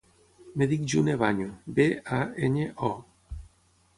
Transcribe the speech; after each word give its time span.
Em 0.57 0.63
dic 0.71 0.85
June 0.93 1.13
Baño: 1.23 1.51
be, 1.79 1.85
a, 2.19 2.21
enya, 2.47 2.65
o. 2.91 3.41